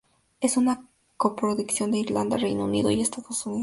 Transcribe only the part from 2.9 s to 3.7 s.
Estados Unidos.